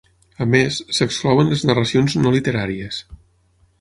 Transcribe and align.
A 0.45 0.45
més, 0.53 0.77
s'exclouen 0.99 1.51
les 1.53 1.65
narracions 1.71 2.17
no 2.25 2.33
literàries. 2.37 3.03